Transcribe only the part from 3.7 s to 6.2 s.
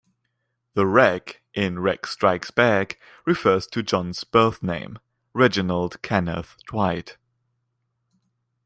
John's birth name, Reginald